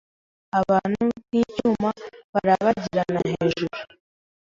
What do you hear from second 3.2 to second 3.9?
hejuru.